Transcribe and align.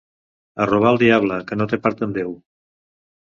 A 0.63 0.65
robar 0.69 0.87
al 0.91 0.97
diable, 1.03 1.37
que 1.51 1.59
no 1.59 1.67
té 1.73 1.79
part 1.83 2.01
amb 2.07 2.17
Déu. 2.21 2.31